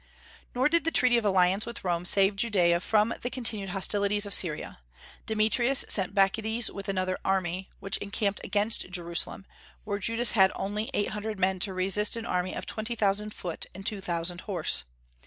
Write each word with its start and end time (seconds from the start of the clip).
Nor 0.55 0.67
did 0.67 0.83
the 0.83 0.89
treaty 0.89 1.17
of 1.19 1.25
alliance 1.25 1.67
with 1.67 1.83
Rome 1.83 2.05
save 2.05 2.35
Judaea 2.35 2.79
from 2.79 3.13
the 3.21 3.29
continued 3.29 3.69
hostilities 3.69 4.25
of 4.25 4.33
Syria. 4.33 4.79
Demetrius 5.27 5.85
sent 5.87 6.15
Bacchides 6.15 6.71
with 6.71 6.89
another 6.89 7.19
army, 7.23 7.69
which 7.79 7.97
encamped 7.97 8.41
against 8.43 8.89
Jerusalem, 8.89 9.45
where 9.83 9.99
Judas 9.99 10.31
had 10.31 10.51
only 10.55 10.89
eight 10.95 11.09
hundred 11.09 11.39
men 11.39 11.59
to 11.59 11.73
resist 11.75 12.15
an 12.15 12.25
army 12.25 12.55
of 12.55 12.65
twenty 12.65 12.95
thousand 12.95 13.31
foot 13.35 13.67
and 13.75 13.85
two 13.85 14.01
thousand 14.01 14.41
horse. 14.41 14.85